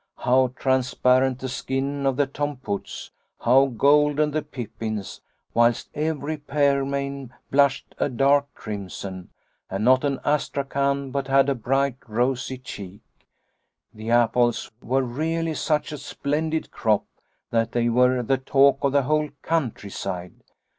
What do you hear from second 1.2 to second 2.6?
the skin of the Tom